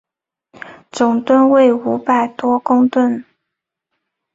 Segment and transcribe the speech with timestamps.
[0.89, 3.23] 总吨位五百多公顿。